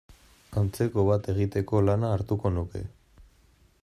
[0.61, 2.83] Antzeko bat egiteko lana hartuko nuke.